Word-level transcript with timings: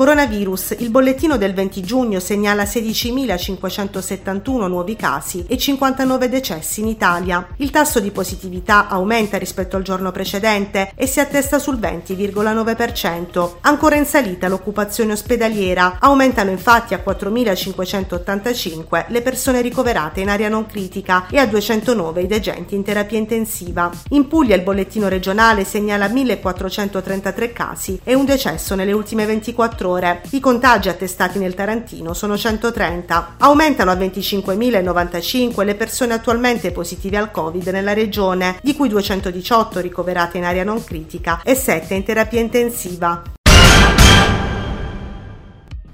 Coronavirus. 0.00 0.76
Il 0.78 0.88
bollettino 0.88 1.36
del 1.36 1.52
20 1.52 1.82
giugno 1.82 2.20
segnala 2.20 2.62
16.571 2.62 4.66
nuovi 4.66 4.96
casi 4.96 5.44
e 5.46 5.58
59 5.58 6.30
decessi 6.30 6.80
in 6.80 6.86
Italia. 6.86 7.46
Il 7.56 7.70
tasso 7.70 8.00
di 8.00 8.10
positività 8.10 8.88
aumenta 8.88 9.36
rispetto 9.36 9.76
al 9.76 9.82
giorno 9.82 10.10
precedente 10.10 10.92
e 10.94 11.06
si 11.06 11.20
attesta 11.20 11.58
sul 11.58 11.78
20,9%. 11.78 13.56
Ancora 13.60 13.96
in 13.96 14.06
salita 14.06 14.48
l'occupazione 14.48 15.12
ospedaliera. 15.12 15.98
Aumentano 16.00 16.48
infatti 16.48 16.94
a 16.94 17.02
4.585 17.04 19.04
le 19.08 19.20
persone 19.20 19.60
ricoverate 19.60 20.20
in 20.20 20.30
area 20.30 20.48
non 20.48 20.64
critica 20.64 21.26
e 21.28 21.36
a 21.36 21.44
209 21.44 22.22
i 22.22 22.26
degenti 22.26 22.74
in 22.74 22.82
terapia 22.82 23.18
intensiva. 23.18 23.90
In 24.10 24.28
Puglia 24.28 24.56
il 24.56 24.62
bollettino 24.62 25.08
regionale 25.08 25.64
segnala 25.64 26.06
1.433 26.06 27.52
casi 27.52 28.00
e 28.02 28.14
un 28.14 28.24
decesso 28.24 28.74
nelle 28.74 28.92
ultime 28.92 29.26
24 29.26 29.58
24 29.60 29.88
ore. 29.90 30.22
I 30.30 30.40
contagi 30.40 30.88
attestati 30.88 31.38
nel 31.38 31.54
Tarantino 31.54 32.14
sono 32.14 32.36
130. 32.36 33.36
Aumentano 33.38 33.90
a 33.90 33.94
25.095 33.94 35.64
le 35.64 35.74
persone 35.74 36.14
attualmente 36.14 36.72
positive 36.72 37.18
al 37.18 37.30
Covid 37.30 37.68
nella 37.68 37.92
regione, 37.92 38.58
di 38.62 38.74
cui 38.74 38.88
218 38.88 39.80
ricoverate 39.80 40.38
in 40.38 40.44
area 40.44 40.64
non 40.64 40.82
critica 40.82 41.42
e 41.44 41.54
7 41.54 41.94
in 41.94 42.04
terapia 42.04 42.40
intensiva. 42.40 43.22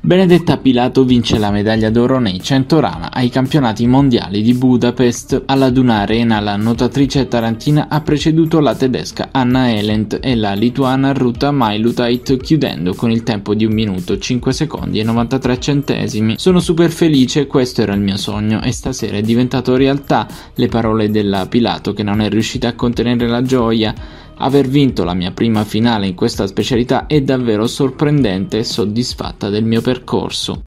Benedetta 0.07 0.57
Pilato 0.59 1.03
vince 1.03 1.37
la 1.37 1.51
medaglia 1.51 1.91
d'oro 1.91 2.21
nei 2.21 2.41
100 2.41 2.79
rana 2.79 3.13
ai 3.13 3.29
campionati 3.29 3.89
mondiali 3.89 4.41
di 4.41 4.55
Budapest. 4.55 5.43
Alla 5.47 5.69
Duna 5.69 6.03
Arena 6.03 6.39
la 6.39 6.55
nuotatrice 6.55 7.27
tarantina 7.27 7.89
ha 7.89 8.01
preceduto 8.03 8.61
la 8.61 8.77
tedesca 8.77 9.31
Anna 9.33 9.69
Elent 9.75 10.21
e 10.23 10.37
la 10.37 10.53
lituana 10.53 11.13
Ruta 11.13 11.51
Mailutait 11.51 12.37
chiudendo 12.37 12.95
con 12.95 13.11
il 13.11 13.25
tempo 13.25 13.53
di 13.53 13.65
1 13.65 13.75
minuto 13.75 14.17
5 14.17 14.53
secondi 14.53 15.01
e 15.01 15.03
93 15.03 15.59
centesimi. 15.59 16.35
Sono 16.39 16.61
super 16.61 16.93
felice, 16.93 17.49
questo 17.49 17.83
era 17.83 17.93
il 17.93 18.01
mio 18.01 18.17
sogno 18.17 18.63
e 18.63 18.71
stasera 18.71 19.17
è 19.17 19.23
diventato 19.23 19.75
realtà. 19.75 20.29
Le 20.55 20.69
parole 20.69 21.11
della 21.11 21.47
Pilato 21.47 21.93
che 21.93 22.05
non 22.05 22.21
è 22.21 22.29
riuscita 22.29 22.69
a 22.69 22.75
contenere 22.75 23.27
la 23.27 23.43
gioia. 23.43 23.93
Aver 24.39 24.69
vinto 24.69 25.03
la 25.05 25.15
mia 25.15 25.31
prima 25.31 25.65
finale 25.65 26.07
in 26.07 26.15
questa 26.15 26.47
specialità 26.47 27.07
è 27.07 27.23
davvero 27.23 27.67
sorprendente 27.67 28.59
e 28.59 28.65
soddisfatta 28.65 29.49
del 29.49 29.65
mio 29.65 29.81
percorso. 29.81 30.65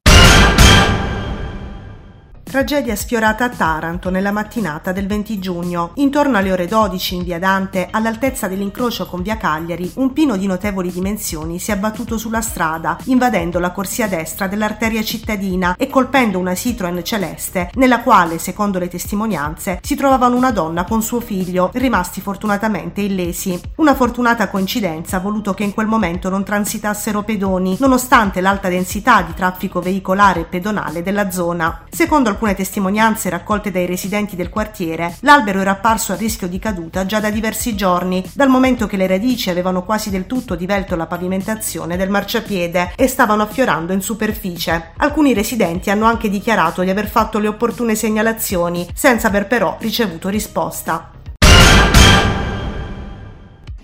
Tragedia 2.50 2.96
sfiorata 2.96 3.44
a 3.44 3.48
Taranto 3.48 4.10
nella 4.10 4.32
mattinata 4.32 4.90
del 4.90 5.06
20 5.06 5.38
giugno. 5.38 5.92
Intorno 5.94 6.36
alle 6.36 6.50
ore 6.50 6.66
12 6.66 7.14
in 7.14 7.22
via 7.22 7.38
Dante, 7.38 7.86
all'altezza 7.88 8.48
dell'incrocio 8.48 9.06
con 9.06 9.22
via 9.22 9.36
Cagliari, 9.36 9.92
un 9.98 10.12
pino 10.12 10.36
di 10.36 10.48
notevoli 10.48 10.90
dimensioni 10.90 11.60
si 11.60 11.70
è 11.70 11.74
abbattuto 11.74 12.18
sulla 12.18 12.40
strada, 12.40 12.98
invadendo 13.04 13.60
la 13.60 13.70
corsia 13.70 14.08
destra 14.08 14.48
dell'arteria 14.48 15.04
cittadina 15.04 15.76
e 15.76 15.88
colpendo 15.88 16.40
una 16.40 16.56
Citroen 16.56 17.04
celeste, 17.04 17.70
nella 17.74 18.00
quale, 18.00 18.40
secondo 18.40 18.80
le 18.80 18.88
testimonianze, 18.88 19.78
si 19.80 19.94
trovavano 19.94 20.34
una 20.34 20.50
donna 20.50 20.82
con 20.82 21.02
suo 21.02 21.20
figlio, 21.20 21.70
rimasti 21.74 22.20
fortunatamente 22.20 23.00
illesi. 23.00 23.60
Una 23.76 23.94
fortunata 23.94 24.48
coincidenza 24.48 25.18
ha 25.18 25.20
voluto 25.20 25.54
che 25.54 25.62
in 25.62 25.72
quel 25.72 25.86
momento 25.86 26.28
non 26.28 26.42
transitassero 26.42 27.22
pedoni, 27.22 27.76
nonostante 27.78 28.40
l'alta 28.40 28.68
densità 28.68 29.22
di 29.22 29.34
traffico 29.34 29.80
veicolare 29.80 30.40
e 30.40 30.44
pedonale 30.46 31.04
della 31.04 31.30
zona. 31.30 31.84
Secondo 31.88 32.38
alcune 32.40 32.54
testimonianze 32.54 33.28
raccolte 33.28 33.70
dai 33.70 33.84
residenti 33.84 34.34
del 34.34 34.48
quartiere, 34.48 35.14
l'albero 35.20 35.60
era 35.60 35.72
apparso 35.72 36.14
a 36.14 36.16
rischio 36.16 36.48
di 36.48 36.58
caduta 36.58 37.04
già 37.04 37.20
da 37.20 37.28
diversi 37.28 37.76
giorni, 37.76 38.24
dal 38.32 38.48
momento 38.48 38.86
che 38.86 38.96
le 38.96 39.06
radici 39.06 39.50
avevano 39.50 39.84
quasi 39.84 40.08
del 40.08 40.26
tutto 40.26 40.54
divelto 40.54 40.96
la 40.96 41.04
pavimentazione 41.04 41.98
del 41.98 42.08
marciapiede 42.08 42.92
e 42.96 43.08
stavano 43.08 43.42
affiorando 43.42 43.92
in 43.92 44.00
superficie. 44.00 44.92
Alcuni 44.96 45.34
residenti 45.34 45.90
hanno 45.90 46.06
anche 46.06 46.30
dichiarato 46.30 46.80
di 46.80 46.88
aver 46.88 47.08
fatto 47.08 47.38
le 47.38 47.48
opportune 47.48 47.94
segnalazioni, 47.94 48.88
senza 48.94 49.26
aver 49.26 49.46
però 49.46 49.76
ricevuto 49.78 50.30
risposta. 50.30 51.09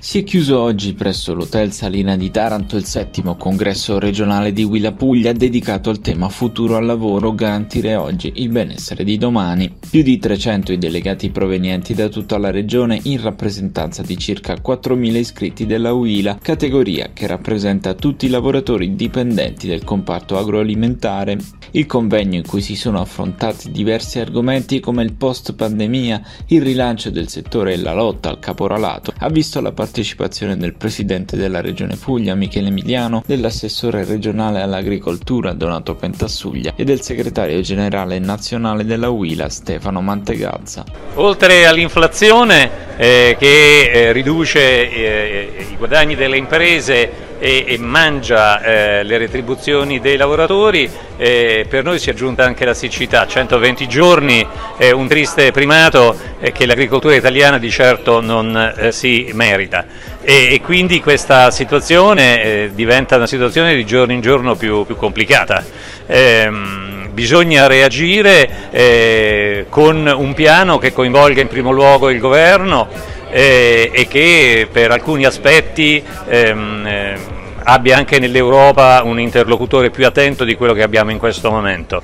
Si 0.06 0.20
è 0.20 0.22
chiuso 0.22 0.60
oggi 0.60 0.94
presso 0.94 1.34
l'Hotel 1.34 1.72
Salina 1.72 2.16
di 2.16 2.30
Taranto 2.30 2.76
il 2.76 2.84
settimo 2.84 3.34
congresso 3.34 3.98
regionale 3.98 4.52
di 4.52 4.62
Willa 4.62 4.92
Puglia 4.92 5.32
dedicato 5.32 5.90
al 5.90 5.98
tema 5.98 6.28
futuro 6.28 6.76
al 6.76 6.84
lavoro 6.84 7.34
garantire 7.34 7.96
oggi 7.96 8.34
il 8.36 8.50
benessere 8.50 9.02
di 9.02 9.18
domani. 9.18 9.78
Più 9.90 10.04
di 10.04 10.16
300 10.16 10.70
i 10.70 10.78
delegati 10.78 11.30
provenienti 11.30 11.92
da 11.92 12.08
tutta 12.08 12.38
la 12.38 12.52
regione 12.52 13.00
in 13.02 13.20
rappresentanza 13.20 14.02
di 14.02 14.16
circa 14.16 14.54
4.000 14.54 15.16
iscritti 15.16 15.66
della 15.66 15.92
UILA, 15.92 16.38
categoria 16.40 17.10
che 17.12 17.26
rappresenta 17.26 17.94
tutti 17.94 18.26
i 18.26 18.30
lavoratori 18.30 18.94
dipendenti 18.94 19.66
del 19.66 19.82
comparto 19.82 20.38
agroalimentare. 20.38 21.36
Il 21.72 21.86
convegno 21.86 22.36
in 22.36 22.46
cui 22.46 22.60
si 22.60 22.76
sono 22.76 23.00
affrontati 23.00 23.72
diversi 23.72 24.20
argomenti 24.20 24.78
come 24.78 25.02
il 25.02 25.14
post 25.14 25.54
pandemia, 25.54 26.22
il 26.46 26.62
rilancio 26.62 27.10
del 27.10 27.26
settore 27.26 27.72
e 27.72 27.78
la 27.78 27.92
lotta 27.92 28.28
al 28.28 28.38
caporalato 28.38 29.12
ha 29.18 29.28
visto 29.28 29.60
la 29.60 29.72
partecipazione 29.72 29.94
partecipazione 29.96 30.58
del 30.58 30.74
presidente 30.74 31.38
della 31.38 31.62
regione 31.62 31.96
Puglia 31.96 32.34
Michele 32.34 32.68
Emiliano, 32.68 33.22
dell'assessore 33.24 34.04
regionale 34.04 34.60
all'agricoltura 34.60 35.54
Donato 35.54 35.94
Pentassuglia 35.94 36.74
e 36.76 36.84
del 36.84 37.00
segretario 37.00 37.58
generale 37.62 38.18
nazionale 38.18 38.84
della 38.84 39.08
UILA 39.08 39.48
Stefano 39.48 40.02
Mantegazza. 40.02 40.84
Oltre 41.14 41.64
all'inflazione 41.64 42.70
eh, 42.98 43.36
che 43.38 43.90
eh, 43.90 44.12
riduce 44.12 44.60
eh, 44.60 45.66
i 45.70 45.76
guadagni 45.76 46.14
delle 46.14 46.36
imprese 46.36 47.25
e, 47.38 47.64
e 47.66 47.78
mangia 47.78 48.62
eh, 48.62 49.02
le 49.02 49.18
retribuzioni 49.18 50.00
dei 50.00 50.16
lavoratori, 50.16 50.90
eh, 51.16 51.66
per 51.68 51.84
noi 51.84 51.98
si 51.98 52.10
è 52.10 52.12
aggiunta 52.12 52.44
anche 52.44 52.64
la 52.64 52.74
siccità, 52.74 53.26
120 53.26 53.86
giorni, 53.88 54.46
eh, 54.78 54.92
un 54.92 55.06
triste 55.08 55.50
primato 55.52 56.16
che 56.52 56.66
l'agricoltura 56.66 57.14
italiana 57.14 57.58
di 57.58 57.70
certo 57.70 58.20
non 58.20 58.74
eh, 58.76 58.92
si 58.92 59.30
merita 59.32 59.84
e, 60.28 60.54
e, 60.54 60.60
quindi 60.60 61.00
questa 61.00 61.52
situazione 61.52 62.42
eh, 62.42 62.70
diventa 62.74 63.14
una 63.14 63.28
situazione 63.28 63.76
di 63.76 63.86
giorno 63.86 64.12
in 64.12 64.20
giorno 64.20 64.56
più, 64.56 64.84
più 64.84 64.96
complicata. 64.96 65.64
Ehm, 66.06 67.10
bisogna 67.12 67.68
reagire 67.68 68.70
eh, 68.72 69.66
con 69.68 70.12
un 70.14 70.34
piano 70.34 70.78
che 70.78 70.92
coinvolga 70.92 71.40
in 71.40 71.46
primo 71.46 71.70
luogo 71.70 72.10
il 72.10 72.18
governo, 72.18 72.88
eh, 73.30 73.90
e 73.92 74.08
che 74.08 74.68
per 74.70 74.90
alcuni 74.90 75.24
aspetti 75.24 76.02
ehm, 76.28 76.86
eh, 76.86 77.18
abbia 77.64 77.96
anche 77.96 78.18
nell'Europa 78.18 79.02
un 79.04 79.18
interlocutore 79.18 79.90
più 79.90 80.06
attento 80.06 80.44
di 80.44 80.54
quello 80.54 80.72
che 80.72 80.82
abbiamo 80.82 81.10
in 81.10 81.18
questo 81.18 81.50
momento. 81.50 82.02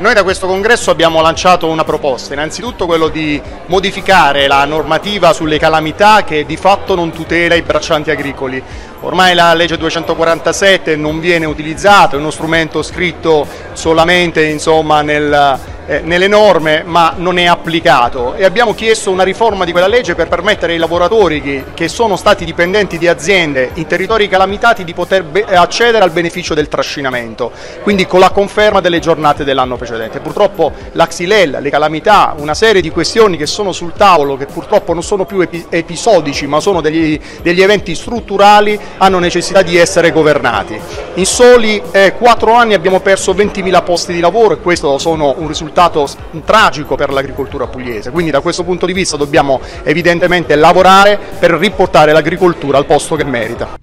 Noi 0.00 0.14
da 0.14 0.22
questo 0.22 0.46
congresso 0.46 0.90
abbiamo 0.90 1.20
lanciato 1.20 1.68
una 1.68 1.84
proposta, 1.84 2.32
innanzitutto 2.32 2.86
quello 2.86 3.08
di 3.08 3.38
modificare 3.66 4.46
la 4.46 4.64
normativa 4.64 5.34
sulle 5.34 5.58
calamità 5.58 6.24
che 6.24 6.46
di 6.46 6.56
fatto 6.56 6.94
non 6.94 7.12
tutela 7.12 7.54
i 7.54 7.60
braccianti 7.60 8.10
agricoli. 8.10 8.62
Ormai 9.02 9.34
la 9.34 9.52
legge 9.52 9.76
247 9.76 10.96
non 10.96 11.20
viene 11.20 11.44
utilizzata, 11.44 12.16
è 12.16 12.18
uno 12.18 12.30
strumento 12.30 12.82
scritto 12.82 13.46
solamente 13.74 14.42
insomma, 14.44 15.02
nel, 15.02 15.58
eh, 15.90 16.02
nelle 16.04 16.28
norme 16.28 16.84
ma 16.86 17.14
non 17.16 17.36
è 17.36 17.46
applicato 17.46 18.34
e 18.34 18.44
abbiamo 18.44 18.74
chiesto 18.74 19.10
una 19.10 19.24
riforma 19.24 19.64
di 19.64 19.72
quella 19.72 19.88
legge 19.88 20.14
per 20.14 20.28
permettere 20.28 20.74
ai 20.74 20.78
lavoratori 20.78 21.42
che, 21.42 21.64
che 21.74 21.88
sono 21.88 22.14
stati 22.14 22.44
dipendenti 22.44 22.96
di 22.96 23.08
aziende 23.08 23.72
in 23.74 23.88
territori 23.88 24.28
calamitati 24.28 24.84
di 24.84 24.94
poter 24.94 25.24
accedere 25.48 26.04
al 26.04 26.12
beneficio 26.12 26.54
del 26.54 26.68
trascinamento, 26.68 27.50
quindi 27.82 28.06
con 28.06 28.20
la 28.20 28.30
conferma 28.30 28.80
delle 28.80 29.00
giornate 29.00 29.42
dell'anno 29.42 29.76
precedente. 29.76 30.20
Purtroppo 30.20 30.72
l'Axilel, 30.92 31.58
le 31.60 31.70
calamità, 31.70 32.34
una 32.38 32.54
serie 32.54 32.80
di 32.80 32.90
questioni 32.90 33.36
che 33.36 33.46
sono 33.46 33.72
sul 33.72 33.92
tavolo, 33.92 34.36
che 34.36 34.46
purtroppo 34.46 34.92
non 34.92 35.02
sono 35.02 35.24
più 35.24 35.40
epi 35.40 35.66
episodici 35.70 36.46
ma 36.46 36.60
sono 36.60 36.80
degli, 36.80 37.18
degli 37.42 37.62
eventi 37.62 37.96
strutturali, 37.96 38.78
hanno 38.98 39.18
necessità 39.18 39.62
di 39.62 39.76
essere 39.76 40.12
governati. 40.12 40.78
In 41.14 41.26
soli 41.26 41.82
eh, 41.90 42.14
anni 42.54 42.74
abbiamo 42.74 43.00
perso 43.00 43.32
20.000 43.32 43.82
posti 43.82 44.12
di 44.12 44.20
lavoro 44.20 44.54
e 44.54 44.58
questo 44.58 44.96
sono 44.98 45.34
un 45.36 45.48
risultato 45.48 45.78
risultato 45.80 46.06
tragico 46.44 46.94
per 46.94 47.10
l'agricoltura 47.10 47.66
pugliese, 47.66 48.10
quindi 48.10 48.30
da 48.30 48.40
questo 48.40 48.64
punto 48.64 48.84
di 48.84 48.92
vista 48.92 49.16
dobbiamo 49.16 49.60
evidentemente 49.84 50.54
lavorare 50.54 51.18
per 51.38 51.52
riportare 51.52 52.12
l'agricoltura 52.12 52.76
al 52.76 52.84
posto 52.84 53.16
che 53.16 53.24
merita. 53.24 53.78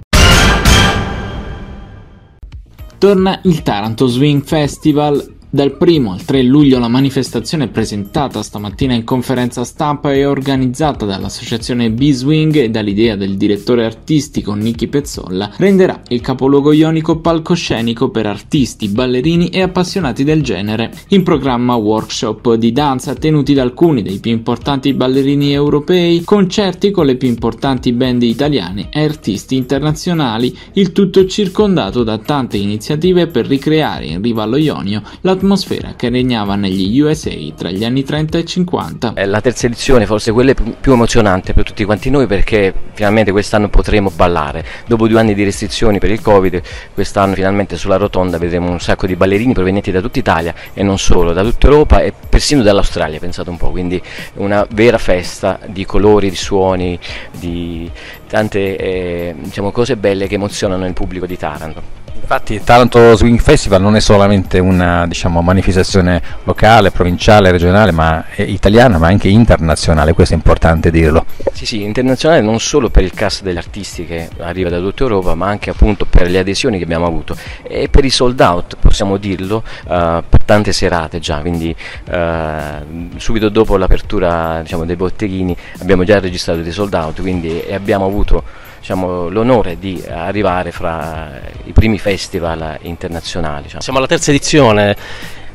Torna 3.00 3.40
il 3.44 3.64
Taranto 3.64 4.08
Swing 4.08 4.44
Festival 4.44 5.37
Dal 5.58 5.76
1 5.76 6.12
al 6.12 6.24
3 6.24 6.44
luglio 6.44 6.78
la 6.78 6.88
manifestazione 6.88 7.68
presentata 7.68 8.44
stamattina 8.44 8.94
in 8.94 9.04
conferenza 9.04 9.64
stampa 9.64 10.14
è 10.14 10.28
organizzata 10.28 11.04
dall'associazione 11.04 11.90
B-Swing 11.90 12.58
e 12.58 12.70
dall'idea 12.70 13.16
del 13.16 13.38
direttore 13.38 13.84
artistico 13.84 14.54
Nicky 14.54 14.86
Pezzolla 14.86 15.52
renderà 15.58 16.04
il 16.10 16.22
capoluogo 16.22 16.74
ionico 16.74 17.22
palcoscenico 17.22 18.12
per 18.12 18.28
artisti, 18.28 18.90
ballerini 18.90 19.48
e 19.48 19.64
appassionati 19.64 20.24
del 20.24 20.44
genere. 20.44 20.92
In 21.08 21.24
programma 21.24 21.74
workshop 21.74 22.54
di 22.54 22.72
danza 22.72 23.16
tenuti 23.16 23.56
da 23.56 23.64
alcuni 23.64 24.04
dei 24.04 24.20
più 24.20 24.30
importanti 24.30 24.94
ballerini 24.94 25.54
europei, 25.54 26.24
concerti 26.24 26.92
con 26.92 27.08
le 27.08 27.16
più 27.16 27.30
importanti 27.30 27.94
band 27.94 28.22
italiane 28.22 28.90
e 28.92 29.02
artisti 29.02 29.56
internazionali, 29.56 30.56
il 30.74 30.92
tutto 30.92 31.26
circondato 31.26 32.04
da 32.04 32.20
tante 32.20 32.58
iniziative 32.58 33.26
per 33.26 33.48
ricreare 33.48 34.06
in 34.06 34.22
riva 34.22 34.44
allo 34.44 34.58
Ionio 34.58 35.02
la 35.22 35.46
l'atmosfera 35.48 35.94
che 35.96 36.10
regnava 36.10 36.56
negli 36.56 37.00
USA 37.00 37.32
tra 37.56 37.72
gli 37.72 37.86
anni 37.86 38.04
30 38.04 38.38
e 38.38 38.46
50. 38.46 39.14
È 39.14 39.26
la 39.26 39.40
terza 39.40 39.66
edizione, 39.66 40.06
forse 40.06 40.32
quella 40.32 40.54
più 40.54 40.92
emozionante 40.92 41.54
per 41.54 41.64
tutti 41.64 41.86
quanti 41.86 42.10
noi 42.10 42.28
perché 42.28 42.74
finalmente 42.94 43.32
quest'anno 43.32 43.70
potremo 43.70 44.12
ballare. 44.14 44.64
Dopo 44.86 45.08
due 45.08 45.20
anni 45.20 45.34
di 45.34 45.44
restrizioni 45.44 46.00
per 46.00 46.12
il 46.12 46.22
Covid, 46.22 46.62
quest'anno 46.94 47.34
finalmente 47.34 47.78
sulla 47.78 47.96
rotonda 47.96 48.38
vedremo 48.38 48.70
un 48.70 48.80
sacco 48.80 49.08
di 49.08 49.16
ballerini 49.16 49.54
provenienti 49.54 49.92
da 49.92 50.02
tutta 50.02 50.20
Italia 50.20 50.54
e 50.74 50.84
non 50.84 51.00
solo, 51.00 51.32
da 51.32 51.44
tutta 51.44 51.68
Europa 51.68 52.02
e 52.02 52.14
persino 52.28 52.62
dall'Australia, 52.62 53.20
pensate 53.20 53.50
un 53.50 53.58
po', 53.58 53.72
quindi 53.72 54.02
una 54.36 54.68
vera 54.72 54.98
festa 54.98 55.60
di 55.66 55.86
colori, 55.86 56.30
di 56.30 56.36
suoni, 56.36 57.00
di 57.32 57.90
tante 58.28 58.76
eh, 58.76 59.36
diciamo, 59.38 59.72
cose 59.72 59.96
belle 59.96 60.28
che 60.28 60.36
emozionano 60.36 60.86
il 60.86 60.94
pubblico 60.94 61.26
di 61.26 61.38
Taranto. 61.38 62.06
Infatti 62.30 62.62
Taranto 62.62 63.16
Swing 63.16 63.40
Festival 63.40 63.82
non 63.82 63.96
è 63.96 64.02
solamente 64.02 64.60
una 64.60 65.08
diciamo, 65.08 65.42
manifestazione 65.42 66.22
locale, 66.44 66.92
provinciale, 66.92 67.52
regionale, 67.52 67.92
ma 67.94 68.22
italiana, 68.36 68.98
ma 68.98 69.08
anche 69.08 69.30
internazionale, 69.30 70.12
questo 70.12 70.34
è 70.34 70.36
importante 70.36 70.92
dirlo. 70.92 71.24
Sì, 71.54 71.66
sì, 71.66 71.84
internazionale 71.84 72.42
non 72.42 72.60
solo 72.60 72.90
per 72.90 73.04
il 73.04 73.14
cast 73.14 73.44
degli 73.44 73.56
artisti 73.56 74.06
che 74.06 74.28
arriva 74.40 74.70
da 74.70 74.80
tutta 74.80 75.04
Europa, 75.04 75.36
ma 75.36 75.48
anche 75.48 75.70
appunto 75.70 76.04
per 76.04 76.30
le 76.30 76.40
adesioni 76.40 76.78
che 76.78 76.84
abbiamo 76.84 77.06
avuto 77.06 77.34
e 77.64 77.88
per 77.88 78.04
i 78.04 78.10
sold 78.10 78.38
out, 78.42 78.76
possiamo 78.78 79.16
dirlo, 79.16 79.64
uh, 79.86 80.22
per 80.28 80.44
tante 80.44 80.74
serate 80.74 81.20
già, 81.20 81.40
quindi 81.40 81.74
uh, 82.12 83.10
subito 83.16 83.48
dopo 83.48 83.78
l'apertura 83.78 84.60
diciamo, 84.64 84.84
dei 84.84 84.98
botteghini 84.98 85.56
abbiamo 85.80 86.04
già 86.04 86.20
registrato 86.20 86.60
dei 86.60 86.74
sold 86.74 86.94
out 86.94 87.22
quindi, 87.22 87.62
e 87.62 87.74
abbiamo 87.74 88.06
avuto 88.06 88.66
diciamo, 88.80 89.30
l'onore 89.30 89.78
di 89.80 90.04
arrivare 90.08 90.72
fra 90.72 91.40
i 91.66 91.72
primi 91.72 92.00
festival 92.00 92.78
internazionali. 92.82 93.64
Diciamo. 93.64 93.82
Siamo 93.82 93.98
alla 93.98 94.08
terza 94.08 94.32
edizione 94.32 94.96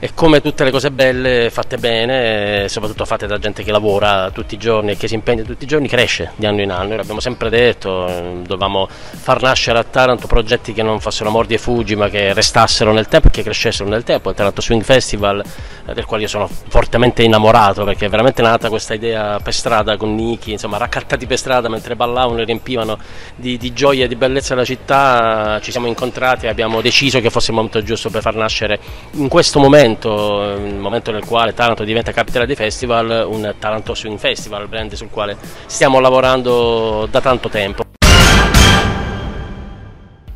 e 0.04 0.14
come 0.14 0.40
tutte 0.40 0.64
le 0.64 0.72
cose 0.72 0.90
belle 0.90 1.48
fatte 1.48 1.78
bene, 1.78 2.68
soprattutto 2.68 3.04
fatte 3.04 3.28
da 3.28 3.38
gente 3.38 3.62
che 3.62 3.70
lavora 3.70 4.32
tutti 4.32 4.56
i 4.56 4.58
giorni 4.58 4.90
e 4.90 4.96
che 4.96 5.06
si 5.06 5.14
impegna 5.14 5.44
tutti 5.44 5.62
i 5.62 5.66
giorni, 5.68 5.86
cresce 5.86 6.32
di 6.34 6.44
anno 6.44 6.60
in 6.60 6.72
anno. 6.72 6.96
L'abbiamo 6.96 7.20
sempre 7.20 7.48
detto, 7.48 8.06
dovevamo 8.44 8.88
far 8.88 9.40
nascere 9.42 9.78
a 9.78 9.84
Taranto 9.84 10.26
progetti 10.26 10.72
che 10.72 10.82
non 10.82 10.98
fossero 10.98 11.30
mordi 11.30 11.54
e 11.54 11.58
fuggi, 11.58 11.94
ma 11.94 12.08
che 12.08 12.32
restassero 12.32 12.92
nel 12.92 13.06
tempo 13.06 13.28
e 13.28 13.30
che 13.30 13.44
crescessero 13.44 13.88
nel 13.88 14.02
tempo. 14.02 14.30
Il 14.30 14.34
Taranto 14.34 14.60
Swing 14.60 14.82
Festival, 14.82 15.40
eh, 15.86 15.94
del 15.94 16.04
quale 16.04 16.24
io 16.24 16.28
sono 16.28 16.48
fortemente 16.48 17.22
innamorato, 17.22 17.84
perché 17.84 18.06
è 18.06 18.08
veramente 18.08 18.42
nata 18.42 18.68
questa 18.70 18.94
idea 18.94 19.38
per 19.38 19.54
strada 19.54 19.96
con 19.96 20.16
Niki, 20.16 20.50
insomma, 20.50 20.78
raccattati 20.78 21.26
per 21.26 21.38
strada 21.38 21.68
mentre 21.68 21.94
ballavano 21.94 22.40
e 22.40 22.44
riempivano 22.44 22.98
di, 23.36 23.56
di 23.56 23.72
gioia 23.72 24.06
e 24.06 24.08
di 24.08 24.16
bellezza 24.16 24.56
la 24.56 24.64
città. 24.64 25.60
Ci 25.62 25.70
siamo 25.70 25.86
incontrati 25.86 26.46
e 26.46 26.48
abbiamo 26.48 26.80
deciso 26.80 27.20
che 27.20 27.30
fosse 27.30 27.50
il 27.52 27.56
momento 27.56 27.80
giusto 27.84 28.10
per 28.10 28.20
far 28.20 28.34
nascere 28.34 28.80
in 29.12 29.28
questo 29.28 29.60
momento 29.60 29.90
momento, 29.92 30.42
il 30.56 30.74
momento 30.74 31.10
nel 31.10 31.24
quale 31.24 31.54
Taranto 31.54 31.84
diventa 31.84 32.12
capitale 32.12 32.46
dei 32.46 32.56
festival, 32.56 33.26
un 33.28 33.54
Taranto 33.58 33.94
Swing 33.94 34.18
Festival, 34.18 34.68
brand 34.68 34.92
sul 34.94 35.10
quale 35.10 35.36
stiamo 35.66 36.00
lavorando 36.00 37.06
da 37.10 37.20
tanto 37.20 37.48
tempo. 37.48 37.91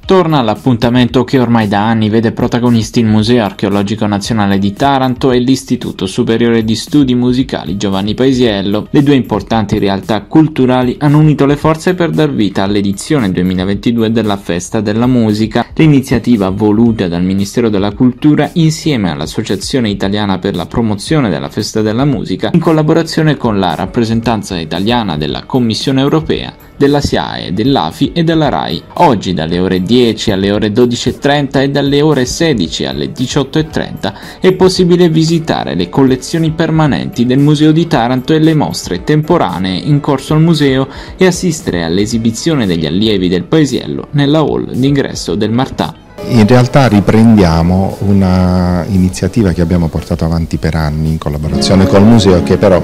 Torna 0.06 0.40
l'appuntamento 0.40 1.24
che 1.24 1.40
ormai 1.40 1.66
da 1.66 1.84
anni 1.84 2.08
vede 2.08 2.30
protagonisti 2.30 3.00
il 3.00 3.06
Museo 3.06 3.42
Archeologico 3.42 4.06
Nazionale 4.06 4.56
di 4.60 4.72
Taranto 4.72 5.32
e 5.32 5.40
l'Istituto 5.40 6.06
Superiore 6.06 6.62
di 6.62 6.76
Studi 6.76 7.16
Musicali 7.16 7.76
Giovanni 7.76 8.14
Paesiello. 8.14 8.86
Le 8.90 9.02
due 9.02 9.16
importanti 9.16 9.80
realtà 9.80 10.22
culturali 10.22 10.94
hanno 11.00 11.18
unito 11.18 11.44
le 11.44 11.56
forze 11.56 11.94
per 11.94 12.10
dar 12.10 12.30
vita 12.32 12.62
all'edizione 12.62 13.32
2022 13.32 14.12
della 14.12 14.36
Festa 14.36 14.80
della 14.80 15.08
Musica, 15.08 15.66
l'iniziativa 15.74 16.50
voluta 16.50 17.08
dal 17.08 17.24
Ministero 17.24 17.68
della 17.68 17.90
Cultura 17.90 18.48
insieme 18.52 19.10
all'Associazione 19.10 19.88
Italiana 19.88 20.38
per 20.38 20.54
la 20.54 20.66
Promozione 20.66 21.30
della 21.30 21.48
Festa 21.48 21.82
della 21.82 22.04
Musica, 22.04 22.50
in 22.52 22.60
collaborazione 22.60 23.36
con 23.36 23.58
la 23.58 23.74
rappresentanza 23.74 24.56
italiana 24.56 25.16
della 25.16 25.42
Commissione 25.46 26.00
Europea 26.00 26.65
della 26.76 27.00
SIAE, 27.00 27.52
dell'AFI 27.52 28.12
e 28.12 28.24
della 28.24 28.48
RAI. 28.48 28.82
Oggi 28.94 29.34
dalle 29.34 29.58
ore 29.58 29.82
10 29.82 30.30
alle 30.30 30.50
ore 30.52 30.68
12.30 30.68 31.60
e 31.60 31.70
dalle 31.70 32.00
ore 32.02 32.24
16 32.24 32.84
alle 32.84 33.12
18.30 33.12 34.12
è 34.40 34.52
possibile 34.52 35.08
visitare 35.08 35.74
le 35.74 35.88
collezioni 35.88 36.50
permanenti 36.50 37.26
del 37.26 37.38
Museo 37.38 37.72
di 37.72 37.86
Taranto 37.86 38.32
e 38.32 38.38
le 38.38 38.54
mostre 38.54 39.04
temporanee 39.04 39.78
in 39.78 40.00
corso 40.00 40.34
al 40.34 40.40
museo 40.40 40.88
e 41.16 41.26
assistere 41.26 41.84
all'esibizione 41.84 42.66
degli 42.66 42.86
allievi 42.86 43.28
del 43.28 43.44
paesiello 43.44 44.08
nella 44.12 44.40
hall 44.40 44.72
d'ingresso 44.72 45.34
del 45.34 45.50
Martà. 45.50 45.94
In 46.28 46.46
realtà 46.46 46.88
riprendiamo 46.88 47.98
una 48.00 48.84
iniziativa 48.88 49.52
che 49.52 49.60
abbiamo 49.60 49.88
portato 49.88 50.24
avanti 50.24 50.56
per 50.56 50.74
anni 50.74 51.10
in 51.10 51.18
collaborazione 51.18 51.86
col 51.86 52.02
museo 52.02 52.42
che 52.42 52.56
però 52.56 52.82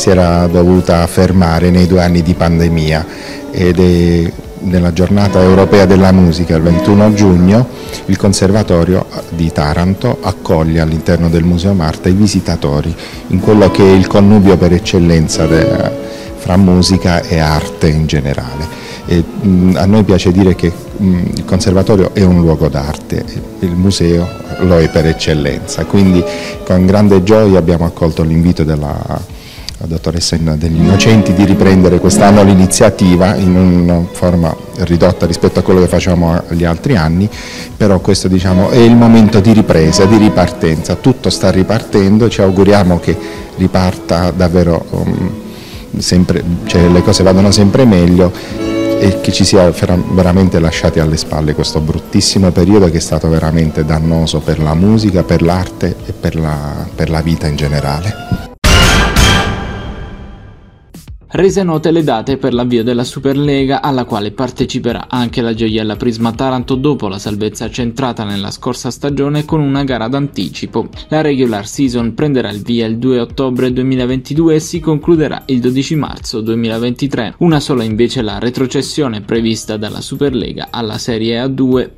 si 0.00 0.08
era 0.08 0.46
dovuta 0.46 1.06
fermare 1.06 1.68
nei 1.68 1.86
due 1.86 2.02
anni 2.02 2.22
di 2.22 2.32
pandemia 2.32 3.06
ed 3.50 3.78
è 3.78 4.32
nella 4.60 4.94
giornata 4.94 5.42
europea 5.42 5.84
della 5.84 6.10
musica 6.10 6.56
il 6.56 6.62
21 6.62 7.12
giugno 7.12 7.68
il 8.06 8.16
Conservatorio 8.16 9.04
di 9.28 9.52
Taranto 9.52 10.16
accoglie 10.22 10.80
all'interno 10.80 11.28
del 11.28 11.44
Museo 11.44 11.74
Marta 11.74 12.08
i 12.08 12.14
visitatori 12.14 12.94
in 13.26 13.40
quello 13.40 13.70
che 13.70 13.82
è 13.82 13.92
il 13.94 14.06
connubio 14.06 14.56
per 14.56 14.72
eccellenza 14.72 15.44
de, 15.44 15.90
fra 16.36 16.56
musica 16.56 17.20
e 17.20 17.38
arte 17.38 17.88
in 17.88 18.06
generale. 18.06 18.66
E, 19.04 19.22
mh, 19.22 19.74
a 19.76 19.84
noi 19.84 20.02
piace 20.04 20.32
dire 20.32 20.54
che 20.54 20.72
mh, 20.96 21.18
il 21.36 21.44
Conservatorio 21.44 22.14
è 22.14 22.22
un 22.22 22.40
luogo 22.40 22.68
d'arte, 22.68 23.22
il 23.58 23.74
museo 23.74 24.26
lo 24.60 24.78
è 24.78 24.88
per 24.88 25.06
eccellenza, 25.06 25.84
quindi 25.84 26.24
con 26.64 26.86
grande 26.86 27.22
gioia 27.22 27.58
abbiamo 27.58 27.84
accolto 27.84 28.22
l'invito 28.22 28.64
della 28.64 29.38
la 29.80 29.86
dottoressa 29.86 30.36
degli 30.36 30.76
Innocenti 30.76 31.32
di 31.32 31.46
riprendere 31.46 31.98
quest'anno 31.98 32.42
l'iniziativa 32.42 33.34
in 33.36 33.56
una 33.56 34.02
forma 34.12 34.54
ridotta 34.80 35.24
rispetto 35.24 35.58
a 35.58 35.62
quello 35.62 35.80
che 35.80 35.86
facevamo 35.86 36.42
gli 36.50 36.64
altri 36.64 36.96
anni, 36.96 37.28
però 37.76 37.98
questo 38.00 38.28
diciamo, 38.28 38.68
è 38.68 38.76
il 38.76 38.94
momento 38.94 39.40
di 39.40 39.52
ripresa, 39.52 40.04
di 40.04 40.18
ripartenza, 40.18 40.96
tutto 40.96 41.30
sta 41.30 41.50
ripartendo, 41.50 42.28
ci 42.28 42.42
auguriamo 42.42 43.00
che 43.00 43.16
riparta 43.56 44.30
davvero, 44.30 44.84
um, 44.90 45.30
sempre, 45.96 46.44
cioè 46.66 46.86
le 46.86 47.02
cose 47.02 47.22
vadano 47.22 47.50
sempre 47.50 47.86
meglio 47.86 48.30
e 48.98 49.22
che 49.22 49.32
ci 49.32 49.46
sia 49.46 49.72
veramente 50.12 50.60
lasciati 50.60 51.00
alle 51.00 51.16
spalle 51.16 51.54
questo 51.54 51.80
bruttissimo 51.80 52.50
periodo 52.50 52.90
che 52.90 52.98
è 52.98 53.00
stato 53.00 53.30
veramente 53.30 53.82
dannoso 53.86 54.40
per 54.40 54.60
la 54.60 54.74
musica, 54.74 55.22
per 55.22 55.40
l'arte 55.40 55.96
e 56.04 56.12
per 56.12 56.38
la, 56.38 56.86
per 56.94 57.08
la 57.08 57.22
vita 57.22 57.46
in 57.46 57.56
generale 57.56 58.49
rese 61.32 61.62
note 61.62 61.90
le 61.90 62.02
date 62.02 62.36
per 62.36 62.54
l'avvio 62.54 62.82
della 62.82 63.04
Superlega 63.04 63.82
alla 63.82 64.04
quale 64.04 64.32
parteciperà 64.32 65.06
anche 65.08 65.42
la 65.42 65.54
gioiella 65.54 65.96
Prisma 65.96 66.32
Taranto 66.32 66.74
dopo 66.74 67.08
la 67.08 67.18
salvezza 67.18 67.70
centrata 67.70 68.24
nella 68.24 68.50
scorsa 68.50 68.90
stagione 68.90 69.44
con 69.44 69.60
una 69.60 69.84
gara 69.84 70.08
d'anticipo. 70.08 70.88
La 71.08 71.20
regular 71.20 71.66
season 71.66 72.14
prenderà 72.14 72.50
il 72.50 72.62
via 72.62 72.86
il 72.86 72.98
2 72.98 73.20
ottobre 73.20 73.72
2022 73.72 74.54
e 74.54 74.60
si 74.60 74.80
concluderà 74.80 75.42
il 75.46 75.60
12 75.60 75.94
marzo 75.94 76.40
2023, 76.40 77.34
una 77.38 77.60
sola 77.60 77.84
invece 77.84 78.22
la 78.22 78.38
retrocessione 78.38 79.20
prevista 79.20 79.76
dalla 79.76 80.00
Superlega 80.00 80.68
alla 80.70 80.98
Serie 80.98 81.44
A2. 81.44 81.90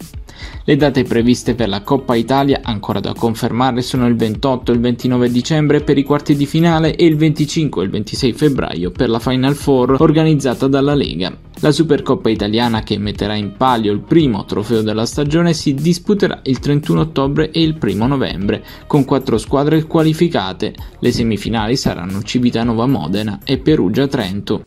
Le 0.64 0.76
date 0.76 1.02
previste 1.02 1.54
per 1.54 1.68
la 1.68 1.82
Coppa 1.82 2.14
Italia, 2.14 2.60
ancora 2.62 3.00
da 3.00 3.14
confermare, 3.14 3.82
sono 3.82 4.06
il 4.06 4.16
28 4.16 4.70
e 4.70 4.74
il 4.74 4.80
29 4.80 5.30
dicembre 5.30 5.82
per 5.82 5.98
i 5.98 6.04
quarti 6.04 6.36
di 6.36 6.46
finale 6.46 6.94
e 6.94 7.04
il 7.04 7.16
25 7.16 7.82
e 7.82 7.84
il 7.84 7.90
26 7.90 8.32
febbraio 8.32 8.90
per 8.90 9.08
la 9.08 9.18
Final 9.18 9.54
Four 9.54 9.96
organizzata 9.98 10.68
dalla 10.68 10.94
Lega. 10.94 11.36
La 11.60 11.70
Supercoppa 11.70 12.28
italiana 12.28 12.82
che 12.82 12.98
metterà 12.98 13.34
in 13.34 13.56
palio 13.56 13.92
il 13.92 14.00
primo 14.00 14.44
trofeo 14.44 14.82
della 14.82 15.06
stagione 15.06 15.52
si 15.52 15.74
disputerà 15.74 16.40
il 16.44 16.58
31 16.58 17.00
ottobre 17.00 17.50
e 17.50 17.62
il 17.62 17.76
1 17.80 18.06
novembre, 18.06 18.64
con 18.86 19.04
quattro 19.04 19.38
squadre 19.38 19.84
qualificate. 19.84 20.74
Le 20.98 21.12
semifinali 21.12 21.76
saranno 21.76 22.22
Civitanova 22.22 22.86
Modena 22.86 23.38
e 23.44 23.58
Perugia 23.58 24.06
Trento. 24.08 24.64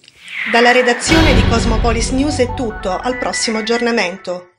Dalla 0.51 0.71
redazione 0.71 1.33
di 1.33 1.45
Cosmopolis 1.49 2.11
News 2.11 2.37
è 2.39 2.53
tutto, 2.53 2.97
al 2.97 3.17
prossimo 3.17 3.57
aggiornamento. 3.57 4.51